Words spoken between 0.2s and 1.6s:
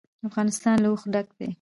افغانستان له اوښ ډک دی.